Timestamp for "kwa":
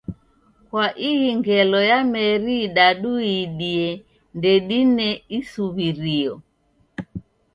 0.69-0.85